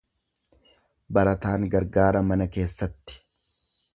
[1.17, 3.21] Barataan gargaara mana keessatti.